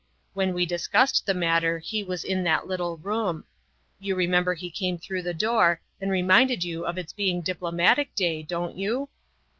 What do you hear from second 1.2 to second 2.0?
the matter